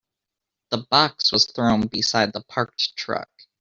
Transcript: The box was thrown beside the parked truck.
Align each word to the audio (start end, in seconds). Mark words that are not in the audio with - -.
The 0.71 0.79
box 0.89 1.31
was 1.31 1.45
thrown 1.45 1.85
beside 1.85 2.33
the 2.33 2.41
parked 2.41 2.97
truck. 2.97 3.29